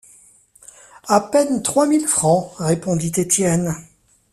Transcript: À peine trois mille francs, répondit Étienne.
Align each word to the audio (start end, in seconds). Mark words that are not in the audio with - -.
À 1.07 1.19
peine 1.21 1.61
trois 1.61 1.85
mille 1.85 2.07
francs, 2.07 2.53
répondit 2.57 3.11
Étienne. 3.17 3.75